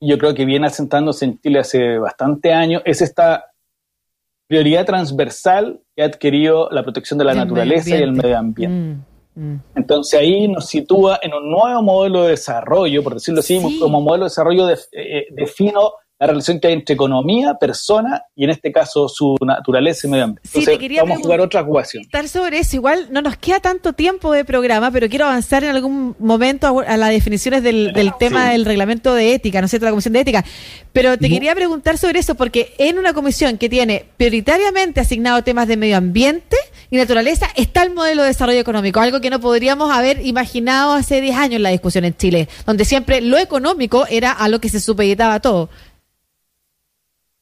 yo 0.00 0.16
creo 0.18 0.32
que 0.34 0.44
viene 0.44 0.68
asentándose 0.68 1.24
en 1.24 1.40
Chile 1.40 1.58
hace 1.58 1.98
bastante 1.98 2.52
años, 2.52 2.80
es 2.84 3.02
esta 3.02 3.44
prioridad 4.46 4.86
transversal 4.86 5.80
que 5.96 6.02
ha 6.04 6.06
adquirido 6.06 6.68
la 6.70 6.84
protección 6.84 7.18
de 7.18 7.24
la 7.24 7.34
naturaleza 7.34 7.90
y 7.96 8.02
el 8.02 8.12
medio 8.12 8.38
ambiente. 8.38 8.94
Mm. 8.94 9.17
Mm. 9.38 9.56
Entonces 9.76 10.18
ahí 10.18 10.48
nos 10.48 10.66
sitúa 10.66 11.20
en 11.22 11.32
un 11.32 11.48
nuevo 11.48 11.80
modelo 11.80 12.24
de 12.24 12.30
desarrollo, 12.30 13.04
por 13.04 13.14
decirlo 13.14 13.38
así, 13.38 13.78
como 13.78 14.00
modelo 14.00 14.24
de 14.24 14.30
desarrollo 14.30 14.66
de, 14.66 14.76
eh, 14.92 15.26
defino 15.30 15.92
la 16.20 16.26
relación 16.26 16.58
que 16.58 16.66
hay 16.66 16.74
entre 16.74 16.94
economía, 16.94 17.54
persona 17.54 18.24
y 18.34 18.44
en 18.44 18.50
este 18.50 18.72
caso 18.72 19.08
su 19.08 19.36
naturaleza 19.40 20.06
y 20.06 20.10
medio 20.10 20.24
ambiente. 20.24 20.50
Entonces, 20.52 20.96
vamos 20.96 21.18
a 21.18 21.20
jugar 21.20 21.40
otra 21.40 21.60
ecuación. 21.60 22.02
Estar 22.02 22.28
sobre 22.28 22.58
eso, 22.58 22.74
igual 22.74 23.08
no 23.10 23.22
nos 23.22 23.36
queda 23.36 23.60
tanto 23.60 23.92
tiempo 23.92 24.32
de 24.32 24.44
programa, 24.44 24.90
pero 24.90 25.08
quiero 25.08 25.26
avanzar 25.26 25.62
en 25.62 25.70
algún 25.70 26.16
momento 26.18 26.80
a, 26.80 26.96
las 26.96 27.10
definiciones 27.10 27.62
del, 27.62 27.92
tema 28.18 28.50
del 28.50 28.64
reglamento 28.64 29.14
de 29.14 29.34
ética, 29.34 29.60
¿no 29.60 29.66
es 29.66 29.70
cierto? 29.70 29.84
La 29.84 29.92
comisión 29.92 30.12
de 30.12 30.20
ética. 30.20 30.44
Pero 30.92 31.16
te 31.16 31.28
quería 31.28 31.54
preguntar 31.54 31.98
sobre 31.98 32.18
eso, 32.18 32.34
porque 32.34 32.74
en 32.78 32.98
una 32.98 33.12
comisión 33.12 33.56
que 33.56 33.68
tiene 33.68 34.04
prioritariamente 34.16 35.00
asignado 35.00 35.44
temas 35.44 35.68
de 35.68 35.76
medio 35.76 35.96
ambiente 35.96 36.56
y 36.90 36.96
naturaleza, 36.96 37.46
está 37.54 37.82
el 37.84 37.94
modelo 37.94 38.22
de 38.22 38.28
desarrollo 38.28 38.58
económico, 38.58 38.98
algo 38.98 39.20
que 39.20 39.30
no 39.30 39.38
podríamos 39.38 39.92
haber 39.92 40.26
imaginado 40.26 40.94
hace 40.94 41.20
10 41.20 41.36
años 41.36 41.56
en 41.56 41.62
la 41.62 41.70
discusión 41.70 42.04
en 42.04 42.16
Chile, 42.16 42.48
donde 42.66 42.84
siempre 42.84 43.20
lo 43.20 43.38
económico 43.38 44.06
era 44.08 44.32
a 44.32 44.48
lo 44.48 44.60
que 44.60 44.68
se 44.68 44.80
supeditaba 44.80 45.38
todo. 45.40 45.68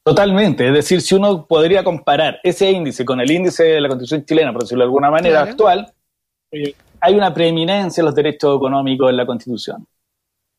Totalmente, 0.07 0.65
es 0.65 0.73
decir, 0.73 1.01
si 1.01 1.15
uno 1.15 1.45
podría 1.45 1.83
comparar 1.83 2.39
ese 2.41 2.71
índice 2.71 3.03
con 3.03 3.19
el 3.19 3.29
índice 3.29 3.65
de 3.65 3.81
la 3.81 3.89
constitución 3.89 4.23
chilena, 4.23 4.53
por 4.53 4.61
decirlo 4.61 4.85
de 4.85 4.87
alguna 4.87 5.11
manera, 5.11 5.41
actual, 5.41 5.93
eh, 6.49 6.73
hay 7.01 7.13
una 7.13 7.33
preeminencia 7.33 7.99
en 7.99 8.05
los 8.05 8.15
derechos 8.15 8.55
económicos 8.55 9.09
en 9.09 9.17
la 9.17 9.25
Constitución. 9.25 9.85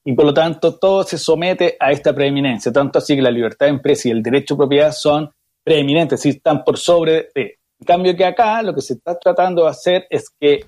Y 0.04 0.12
por 0.12 0.26
lo 0.26 0.34
tanto, 0.34 0.74
todo 0.74 1.02
se 1.02 1.16
somete 1.16 1.78
a 1.80 1.92
esta 1.92 2.14
preeminencia, 2.14 2.70
tanto 2.70 2.98
así 2.98 3.16
que 3.16 3.22
la 3.22 3.30
libertad 3.30 3.64
de 3.64 3.70
empresa 3.70 4.08
y 4.08 4.10
el 4.10 4.22
derecho 4.22 4.52
de 4.52 4.58
propiedad 4.58 4.92
son 4.92 5.30
preeminentes, 5.64 6.18
es 6.18 6.24
decir, 6.24 6.36
están 6.36 6.62
por 6.62 6.76
sobre 6.76 7.30
de. 7.34 7.58
En 7.80 7.86
cambio 7.86 8.14
que 8.14 8.26
acá 8.26 8.62
lo 8.62 8.74
que 8.74 8.82
se 8.82 8.92
está 8.92 9.18
tratando 9.18 9.62
de 9.62 9.70
hacer 9.70 10.06
es 10.10 10.28
que 10.38 10.66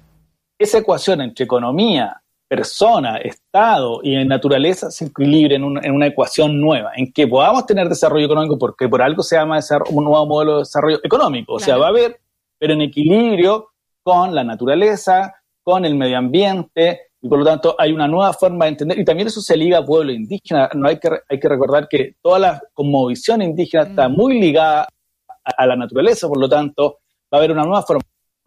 esa 0.59 0.79
ecuación 0.79 1.21
entre 1.21 1.45
economía, 1.45 2.20
persona, 2.51 3.19
Estado 3.19 4.01
y 4.03 4.25
naturaleza 4.25 4.91
se 4.91 5.05
equilibre 5.05 5.55
en, 5.55 5.63
en, 5.85 5.95
una 5.95 6.09
ecuación 6.09 6.61
nueva, 6.61 6.91
en 6.97 7.13
que 7.13 7.29
podamos 7.29 7.65
tener 7.65 7.89
desarrollo 7.89 8.27
económico, 8.27 8.59
porque 8.59 8.89
por 8.89 9.01
algo 9.01 9.23
se 9.23 9.37
llama 9.37 9.61
un 9.91 10.05
nuevo 10.05 10.27
modelo 10.27 10.53
de 10.55 10.59
desarrollo 10.63 10.99
económico. 11.05 11.55
O 11.55 11.61
sea, 11.61 11.77
va 11.77 11.87
a 11.87 11.91
haber, 11.91 12.19
pero 12.59 12.73
en 12.73 12.81
equilibrio 12.81 13.69
con 14.03 14.35
la 14.35 14.43
naturaleza, 14.43 15.33
con 15.63 15.85
el 15.85 15.95
medio 15.95 16.19
ambiente, 16.19 17.03
y 17.23 17.29
por 17.29 17.39
lo 17.39 17.45
tanto 17.45 17.77
hay 17.79 17.93
una 17.93 18.09
nueva 18.09 18.33
forma 18.33 18.65
de 18.65 18.71
entender, 18.73 18.99
y 18.99 19.05
también 19.05 19.29
eso 19.29 19.41
se 19.41 19.57
liga 19.57 19.79
a 19.79 19.85
pueblo 19.85 20.11
indígena. 20.11 20.69
No 20.75 20.89
hay 20.89 20.99
que, 20.99 21.09
hay 21.29 21.39
que 21.39 21.49
recordar 21.49 21.87
que 21.87 22.17
toda 22.21 22.41
la 22.41 22.61
conmovisión 22.75 23.43
indígena 23.43 23.85
está 23.85 24.09
mm. 24.09 24.13
muy 24.13 24.41
ligada 24.41 24.89
a, 25.45 25.51
a 25.57 25.67
la 25.67 25.77
naturaleza, 25.77 26.27
por 26.27 26.41
lo 26.41 26.49
tanto 26.49 26.99
va 27.33 27.37
a 27.37 27.43
haber 27.43 27.53
una 27.53 27.63
nueva 27.63 27.83
forma 27.83 28.03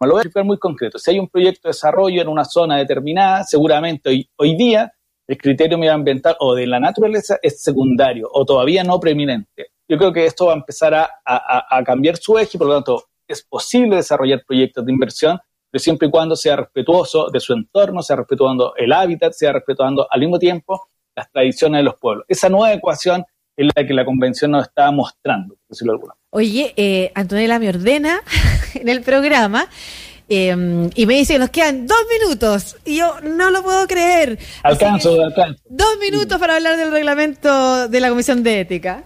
lo 0.06 0.12
voy 0.12 0.20
a 0.20 0.22
explicar 0.22 0.44
muy 0.44 0.58
concreto. 0.58 0.98
Si 0.98 1.10
hay 1.10 1.18
un 1.18 1.28
proyecto 1.28 1.68
de 1.68 1.70
desarrollo 1.70 2.22
en 2.22 2.28
una 2.28 2.44
zona 2.44 2.76
determinada, 2.78 3.44
seguramente 3.44 4.08
hoy, 4.10 4.28
hoy 4.36 4.56
día 4.56 4.92
el 5.26 5.38
criterio 5.38 5.78
medioambiental 5.78 6.36
o 6.40 6.54
de 6.54 6.66
la 6.66 6.78
naturaleza 6.78 7.38
es 7.42 7.62
secundario 7.62 8.28
o 8.32 8.44
todavía 8.44 8.84
no 8.84 9.00
preeminente. 9.00 9.68
Yo 9.88 9.98
creo 9.98 10.12
que 10.12 10.26
esto 10.26 10.46
va 10.46 10.52
a 10.52 10.56
empezar 10.56 10.94
a, 10.94 11.10
a, 11.24 11.84
cambiar 11.84 12.16
su 12.16 12.38
eje 12.38 12.52
y 12.54 12.58
por 12.58 12.68
lo 12.68 12.74
tanto 12.74 13.04
es 13.26 13.42
posible 13.42 13.96
desarrollar 13.96 14.42
proyectos 14.46 14.84
de 14.84 14.92
inversión, 14.92 15.38
pero 15.70 15.80
siempre 15.80 16.08
y 16.08 16.10
cuando 16.10 16.36
sea 16.36 16.56
respetuoso 16.56 17.28
de 17.30 17.40
su 17.40 17.52
entorno, 17.52 18.02
sea 18.02 18.16
respetuando 18.16 18.74
el 18.76 18.92
hábitat, 18.92 19.32
sea 19.32 19.52
respetuando 19.52 20.06
al 20.10 20.20
mismo 20.20 20.38
tiempo 20.38 20.88
las 21.14 21.30
tradiciones 21.30 21.80
de 21.80 21.84
los 21.84 21.96
pueblos. 21.96 22.24
Esa 22.28 22.48
nueva 22.48 22.72
ecuación 22.72 23.24
es 23.56 23.68
la 23.74 23.86
que 23.86 23.94
la 23.94 24.04
convención 24.04 24.50
nos 24.50 24.66
está 24.66 24.90
mostrando, 24.90 25.54
por 25.54 25.68
decirlo 25.68 25.92
alguna. 25.92 26.14
Oye, 26.30 26.74
eh, 26.76 27.12
Antonella 27.14 27.58
me 27.58 27.68
ordena 27.68 28.20
en 28.80 28.88
el 28.88 29.02
programa 29.02 29.68
eh, 30.28 30.90
y 30.94 31.06
me 31.06 31.14
dice 31.14 31.34
que 31.34 31.38
nos 31.38 31.50
quedan 31.50 31.86
dos 31.86 31.98
minutos. 32.18 32.76
Y 32.84 32.98
yo 32.98 33.20
no 33.22 33.50
lo 33.50 33.62
puedo 33.62 33.86
creer. 33.86 34.38
Alcanzo, 34.62 35.22
alcanzo. 35.22 35.62
Dos 35.68 35.98
minutos 36.00 36.38
para 36.38 36.56
hablar 36.56 36.76
del 36.76 36.90
reglamento 36.90 37.88
de 37.88 38.00
la 38.00 38.08
Comisión 38.08 38.42
de 38.42 38.60
Ética. 38.60 39.04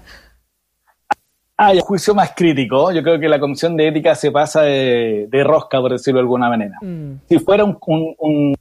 Ah, 1.56 1.72
el 1.72 1.80
juicio 1.80 2.14
más 2.14 2.32
crítico. 2.36 2.92
Yo 2.92 3.02
creo 3.02 3.18
que 3.18 3.28
la 3.28 3.40
Comisión 3.40 3.76
de 3.76 3.88
Ética 3.88 4.14
se 4.14 4.30
pasa 4.30 4.62
de, 4.62 5.28
rosca, 5.44 5.80
por 5.80 5.90
decirlo 5.90 6.18
de 6.18 6.22
alguna 6.22 6.48
manera. 6.48 6.76
Mm. 6.80 7.14
Si 7.28 7.38
fuera 7.40 7.64
un, 7.64 7.76
un, 8.18 8.54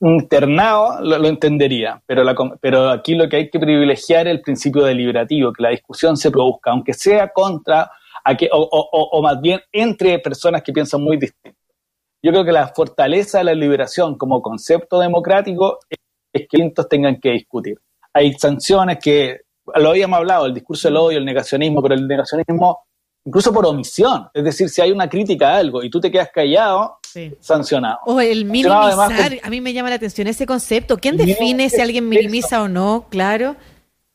internado, 0.00 1.00
lo, 1.02 1.28
entendería, 1.28 2.00
pero, 2.06 2.24
la, 2.24 2.34
pero 2.60 2.88
aquí 2.88 3.14
lo 3.14 3.28
que 3.28 3.36
hay 3.36 3.50
que 3.50 3.60
privilegiar 3.60 4.26
es 4.26 4.34
el 4.34 4.40
principio 4.40 4.84
deliberativo, 4.84 5.52
que 5.52 5.62
la 5.62 5.68
discusión 5.68 6.16
se 6.16 6.30
produzca, 6.30 6.70
aunque 6.70 6.94
sea 6.94 7.28
contra, 7.28 7.90
a 8.24 8.36
que, 8.36 8.48
o, 8.52 8.68
o 8.70 9.22
más 9.22 9.40
bien 9.40 9.60
entre 9.72 10.18
personas 10.18 10.62
que 10.62 10.72
piensan 10.72 11.02
muy 11.02 11.16
distinto. 11.16 11.58
Yo 12.22 12.32
creo 12.32 12.44
que 12.44 12.52
la 12.52 12.68
fortaleza 12.68 13.38
de 13.38 13.44
la 13.44 13.54
liberación 13.54 14.18
como 14.18 14.42
concepto 14.42 14.98
democrático 15.00 15.78
es 16.32 16.46
que 16.48 16.62
estos 16.62 16.88
tengan 16.88 17.18
que 17.18 17.30
discutir. 17.30 17.78
Hay 18.12 18.32
sanciones 18.34 18.98
que, 19.02 19.40
lo 19.76 19.90
habíamos 19.90 20.18
hablado, 20.18 20.46
el 20.46 20.54
discurso 20.54 20.88
del 20.88 20.96
odio, 20.96 21.18
el 21.18 21.24
negacionismo, 21.24 21.82
pero 21.82 21.94
el 21.94 22.06
negacionismo 22.06 22.84
incluso 23.24 23.52
por 23.52 23.66
omisión. 23.66 24.28
Es 24.34 24.44
decir, 24.44 24.68
si 24.68 24.80
hay 24.80 24.92
una 24.92 25.08
crítica 25.08 25.50
a 25.50 25.58
algo 25.58 25.82
y 25.82 25.90
tú 25.90 26.00
te 26.00 26.10
quedas 26.10 26.30
callado, 26.32 26.98
sancionado. 27.40 27.98
O 28.06 28.20
el 28.20 28.44
minimizar, 28.44 29.38
a 29.42 29.50
mí 29.50 29.60
me 29.60 29.72
llama 29.72 29.90
la 29.90 29.96
atención 29.96 30.26
ese 30.26 30.46
concepto. 30.46 30.98
¿Quién 30.98 31.16
define 31.16 31.68
si 31.70 31.80
alguien 31.80 32.08
minimiza 32.08 32.62
o 32.62 32.68
no? 32.68 33.06
Claro. 33.08 33.56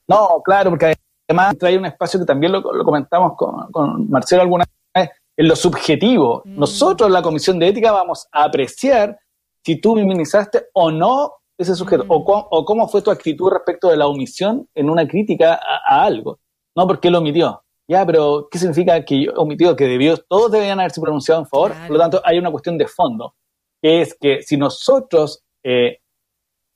No, 0.07 0.41
claro, 0.43 0.71
porque 0.71 0.95
además 1.27 1.57
trae 1.57 1.77
un 1.77 1.85
espacio 1.85 2.19
que 2.19 2.25
también 2.25 2.51
lo, 2.51 2.61
comentamos 2.61 3.33
con, 3.35 3.71
con 3.71 4.09
Marcelo 4.09 4.41
alguna 4.41 4.65
vez, 4.93 5.09
en 5.37 5.47
lo 5.47 5.55
subjetivo. 5.55 6.41
Mm. 6.45 6.59
Nosotros, 6.59 7.11
la 7.11 7.21
Comisión 7.21 7.59
de 7.59 7.67
Ética, 7.67 7.91
vamos 7.91 8.27
a 8.31 8.43
apreciar 8.43 9.17
si 9.63 9.81
tú 9.81 9.95
minimizaste 9.95 10.67
o 10.73 10.91
no 10.91 11.33
ese 11.57 11.75
sujeto, 11.75 12.03
mm. 12.03 12.09
o, 12.09 12.65
cómo 12.65 12.87
fue 12.87 13.01
tu 13.01 13.11
actitud 13.11 13.49
respecto 13.49 13.89
de 13.89 13.97
la 13.97 14.07
omisión 14.07 14.67
en 14.75 14.89
una 14.89 15.07
crítica 15.07 15.53
a, 15.55 16.03
algo. 16.03 16.39
No 16.75 16.85
porque 16.87 17.09
lo 17.09 17.19
omitió. 17.19 17.61
Ya, 17.87 18.05
pero 18.05 18.47
¿qué 18.49 18.57
significa 18.57 19.03
que 19.05 19.25
yo 19.25 19.33
omitió? 19.35 19.75
Que 19.75 19.85
debió, 19.85 20.17
todos 20.17 20.51
debían 20.51 20.79
haberse 20.79 20.99
pronunciado 20.99 21.41
en 21.41 21.47
favor. 21.47 21.73
Por 21.87 21.91
lo 21.91 21.99
tanto, 21.99 22.21
hay 22.25 22.39
una 22.39 22.51
cuestión 22.51 22.77
de 22.77 22.87
fondo, 22.87 23.35
que 23.81 24.01
es 24.01 24.17
que 24.19 24.41
si 24.41 24.57
nosotros, 24.57 25.43
eh, 25.63 25.99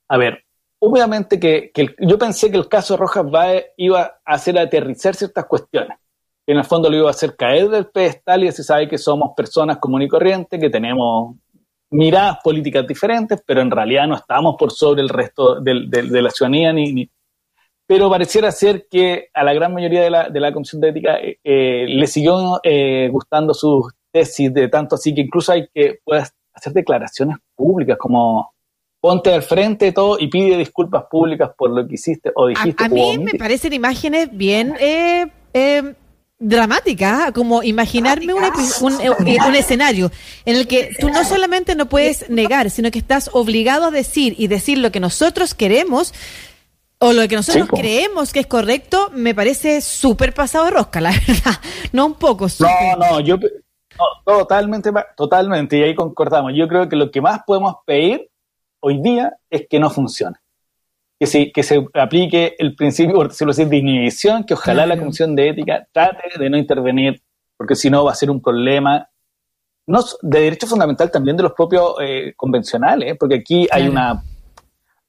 a 0.08 0.16
ver, 0.16 0.44
obviamente 0.80 1.38
que, 1.38 1.72
yo 1.98 2.18
pensé 2.18 2.50
que 2.50 2.56
el 2.56 2.68
caso 2.68 2.96
Rojas 2.96 3.26
iba 3.76 4.02
a 4.02 4.34
hacer 4.34 4.58
aterrizar 4.58 5.14
ciertas 5.14 5.46
cuestiones 5.46 5.96
en 6.50 6.56
el 6.56 6.64
fondo 6.64 6.90
lo 6.90 6.96
iba 6.96 7.06
a 7.06 7.12
hacer 7.12 7.36
caer 7.36 7.68
del 7.68 7.86
pedestal 7.86 8.42
y 8.42 8.50
se 8.50 8.64
sabe 8.64 8.88
que 8.88 8.98
somos 8.98 9.30
personas 9.36 9.78
comunes 9.78 10.06
y 10.06 10.08
corrientes, 10.08 10.60
que 10.60 10.68
tenemos 10.68 11.36
miradas 11.90 12.38
políticas 12.42 12.84
diferentes, 12.86 13.40
pero 13.46 13.60
en 13.60 13.70
realidad 13.70 14.08
no 14.08 14.16
estamos 14.16 14.56
por 14.58 14.72
sobre 14.72 15.00
el 15.00 15.08
resto 15.08 15.60
de, 15.60 15.74
la 15.74 16.30
ciudadanía. 16.30 16.72
Ni, 16.72 17.08
Pero 17.86 18.10
pareciera 18.10 18.50
ser 18.50 18.88
que 18.90 19.28
a 19.32 19.44
la 19.44 19.54
gran 19.54 19.72
mayoría 19.72 20.02
de 20.02 20.10
la, 20.10 20.28
de 20.28 20.40
la 20.40 20.52
Comisión 20.52 20.80
de 20.80 20.88
Ética 20.88 21.20
eh, 21.20 21.38
eh, 21.44 21.86
le 21.88 22.06
siguió 22.08 22.60
eh, 22.64 23.08
gustando 23.12 23.54
sus 23.54 23.92
tesis, 24.10 24.52
de 24.52 24.66
tanto 24.66 24.96
así 24.96 25.14
que 25.14 25.20
incluso 25.20 25.52
hay 25.52 25.68
que 25.72 26.00
puedas 26.04 26.34
hacer 26.52 26.72
declaraciones 26.72 27.36
públicas 27.54 27.96
como 27.96 28.52
ponte 29.00 29.32
al 29.32 29.42
frente 29.42 29.86
de 29.86 29.92
todo 29.92 30.18
y 30.18 30.28
pide 30.28 30.56
disculpas 30.56 31.04
públicas 31.10 31.50
por 31.56 31.70
lo 31.70 31.86
que 31.86 31.94
hiciste 31.94 32.30
o 32.34 32.48
dijiste. 32.48 32.84
A, 32.84 32.88
mí 32.88 33.18
me 33.18 33.34
parecen 33.34 33.72
imágenes 33.72 34.28
bien 34.30 34.74
dramática, 36.40 37.32
como 37.32 37.62
imaginarme 37.62 38.32
un, 38.32 38.42
eh, 38.42 39.10
un, 39.10 39.54
escenario 39.54 40.10
en 40.46 40.56
el 40.56 40.66
que 40.66 40.90
tú 40.98 41.10
no 41.10 41.22
solamente 41.22 41.74
no 41.74 41.86
puedes 41.86 42.30
negar, 42.30 42.70
sino 42.70 42.90
que 42.90 42.98
estás 42.98 43.28
obligado 43.34 43.84
a 43.84 43.90
decir 43.90 44.34
y 44.38 44.48
decir 44.48 44.78
lo 44.78 44.90
que 44.90 45.00
nosotros 45.00 45.54
queremos 45.54 46.14
o 46.98 47.12
lo 47.12 47.28
que 47.28 47.36
nosotros 47.36 47.68
creemos 47.68 48.32
que 48.32 48.40
es 48.40 48.46
correcto, 48.46 49.10
me 49.12 49.34
parece 49.34 49.82
súper 49.82 50.32
pasado 50.32 50.64
de 50.64 50.70
rosca, 50.70 51.00
la 51.00 51.10
verdad. 51.28 51.60
No 51.92 52.06
un 52.06 52.14
poco. 52.14 52.46
No, 52.58 52.96
no, 52.96 53.20
yo 53.20 53.36
totalmente, 54.24 54.90
totalmente, 55.16 55.78
y 55.78 55.82
ahí 55.82 55.94
concordamos. 55.94 56.52
Yo 56.54 56.68
creo 56.68 56.88
que 56.88 56.96
lo 56.96 57.10
que 57.10 57.20
más 57.20 57.42
podemos 57.46 57.76
pedir 57.84 58.29
hoy 58.80 59.00
día 59.00 59.36
es 59.48 59.66
que 59.68 59.78
no 59.78 59.90
funcione 59.90 60.36
que 61.20 61.26
se, 61.26 61.52
que 61.52 61.62
se 61.62 61.86
aplique 61.92 62.56
el 62.58 62.74
principio, 62.74 63.14
por 63.14 63.28
decirlo 63.28 63.50
así, 63.50 63.66
de 63.66 63.76
inhibición, 63.76 64.42
que 64.44 64.54
ojalá 64.54 64.86
la 64.86 64.98
Comisión 64.98 65.36
de 65.36 65.50
Ética 65.50 65.86
trate 65.92 66.38
de 66.38 66.48
no 66.48 66.56
intervenir, 66.56 67.22
porque 67.58 67.74
si 67.74 67.90
no 67.90 68.04
va 68.04 68.12
a 68.12 68.14
ser 68.14 68.30
un 68.30 68.40
problema 68.40 69.06
no, 69.86 70.00
de 70.22 70.40
derecho 70.40 70.66
fundamental 70.66 71.10
también 71.10 71.36
de 71.36 71.42
los 71.42 71.52
propios 71.52 71.94
eh, 72.00 72.32
convencionales, 72.34 73.18
porque 73.18 73.34
aquí 73.34 73.68
hay 73.70 73.86
una 73.86 74.12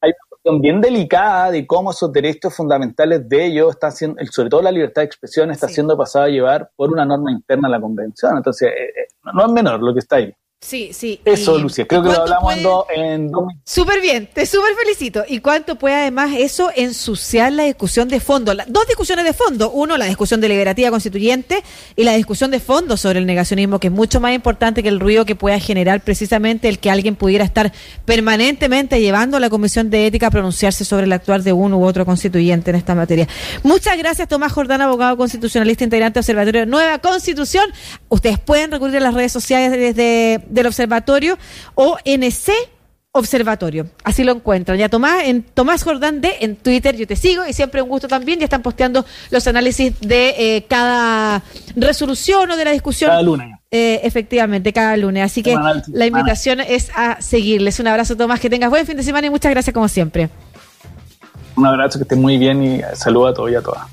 hay 0.02 0.10
una 0.10 0.28
cuestión 0.28 0.60
bien 0.60 0.82
delicada 0.82 1.52
de 1.52 1.66
cómo 1.66 1.92
esos 1.92 2.12
derechos 2.12 2.54
fundamentales 2.54 3.30
de 3.30 3.46
ellos 3.46 3.70
están 3.70 3.94
siendo, 3.94 4.22
sobre 4.32 4.50
todo 4.50 4.62
la 4.62 4.72
libertad 4.72 5.04
de 5.04 5.06
expresión, 5.06 5.50
está 5.50 5.70
siendo 5.70 5.96
pasada 5.96 6.26
a 6.26 6.30
llevar 6.30 6.72
por 6.76 6.92
una 6.92 7.06
norma 7.06 7.32
interna 7.32 7.70
a 7.70 7.72
la 7.72 7.80
convención. 7.80 8.36
Entonces, 8.36 8.70
eh, 8.70 8.84
eh, 8.84 9.08
no 9.34 9.46
es 9.46 9.52
menor 9.54 9.82
lo 9.82 9.94
que 9.94 10.00
está 10.00 10.18
ahí. 10.18 10.34
Sí, 10.64 10.92
sí. 10.94 11.20
Eso, 11.26 11.58
Lucia, 11.58 11.88
creo 11.88 12.04
que 12.04 12.10
lo 12.10 12.22
hablamos 12.22 12.54
en 12.96 13.32
dos 13.32 13.48
Súper 13.66 14.00
bien, 14.00 14.30
te 14.32 14.46
súper 14.46 14.76
felicito. 14.76 15.24
¿Y 15.28 15.40
cuánto 15.40 15.76
puede 15.76 15.96
además 15.96 16.34
eso 16.38 16.70
ensuciar 16.76 17.52
la 17.52 17.64
discusión 17.64 18.08
de 18.08 18.20
fondo? 18.20 18.54
dos 18.68 18.88
discusiones 18.88 19.26
de 19.26 19.34
fondo. 19.34 19.72
Uno, 19.72 19.98
la 19.98 20.06
discusión 20.06 20.40
deliberativa 20.40 20.92
constituyente 20.92 21.64
y 21.96 22.04
la 22.04 22.14
discusión 22.14 22.52
de 22.52 22.60
fondo 22.60 22.96
sobre 22.96 23.18
el 23.18 23.26
negacionismo, 23.26 23.80
que 23.80 23.88
es 23.88 23.94
mucho 23.94 24.20
más 24.20 24.34
importante 24.36 24.84
que 24.84 24.90
el 24.90 25.00
ruido 25.00 25.26
que 25.26 25.36
pueda 25.36 25.60
generar 25.60 26.02
precisamente 26.02 26.70
el 26.70 26.78
que 26.78 26.92
alguien 26.92 27.16
pudiera 27.16 27.44
estar 27.44 27.74
permanentemente 28.06 29.02
llevando 29.02 29.38
a 29.38 29.40
la 29.40 29.50
Comisión 29.50 29.90
de 29.90 30.06
Ética 30.06 30.28
a 30.28 30.32
pronunciarse 30.32 30.86
sobre 30.86 31.06
el 31.06 31.14
actuar 31.14 31.42
de 31.42 31.54
uno 31.54 31.80
u 31.80 31.86
otro 31.86 32.06
constituyente 32.06 32.70
en 32.70 32.76
esta 32.76 32.94
materia. 32.94 33.28
Muchas 33.64 33.98
gracias, 33.98 34.28
Tomás 34.28 34.54
Jordán, 34.54 34.82
abogado 34.82 35.18
constitucionalista, 35.18 35.84
integrante 35.84 36.20
del 36.20 36.22
Observatorio 36.22 36.66
Nueva 36.68 37.00
Constitución. 37.00 37.66
Ustedes 38.10 38.38
pueden 38.38 38.70
recurrir 38.72 38.98
a 38.98 39.00
las 39.00 39.16
redes 39.16 39.32
sociales 39.32 39.72
desde 39.72 40.51
del 40.52 40.68
observatorio 40.68 41.38
o 41.76 41.98
NC 42.06 42.52
Observatorio. 43.14 43.88
Así 44.06 44.24
lo 44.24 44.32
encuentran. 44.32 44.78
Ya 44.78 44.88
Tomás, 44.88 45.26
en 45.26 45.44
Tomás 45.44 45.84
Jordán 45.84 46.22
de 46.22 46.32
en 46.40 46.56
Twitter, 46.56 46.96
yo 46.96 47.06
te 47.06 47.18
sigo 47.18 47.46
y 47.46 47.52
siempre 47.52 47.82
un 47.82 47.90
gusto 47.90 48.08
también. 48.08 48.40
Ya 48.40 48.46
están 48.46 48.62
posteando 48.62 49.06
los 49.32 49.46
análisis 49.48 50.00
de 50.00 50.30
eh, 50.38 50.66
cada 50.70 51.44
resolución 51.76 52.50
o 52.50 52.56
de 52.56 52.64
la 52.64 52.72
discusión. 52.72 53.10
Cada 53.10 53.22
lunes. 53.22 53.60
Eh, 53.70 54.00
efectivamente, 54.04 54.72
cada 54.72 54.96
lunes. 54.96 55.26
Así 55.26 55.44
que 55.44 55.58
la 55.88 56.06
invitación 56.06 56.62
es 56.62 56.90
a 56.96 57.22
seguirles. 57.22 57.82
Un 57.82 57.88
abrazo, 57.88 58.16
Tomás. 58.16 58.40
Que 58.40 58.50
tengas 58.50 58.70
buen 58.70 58.86
fin 58.86 58.96
de 58.96 59.04
semana 59.04 59.28
y 59.28 59.30
muchas 59.30 59.52
gracias 59.52 59.74
como 59.74 59.90
siempre. 59.90 60.30
Un 61.58 61.66
abrazo, 61.66 62.00
que 62.00 62.04
esté 62.04 62.16
muy 62.16 62.38
bien 62.38 62.64
y 62.64 62.82
saludo 62.94 63.28
a 63.28 63.34
todos 63.34 63.52
y 63.52 63.56
a 63.56 63.62
todas. 63.62 63.88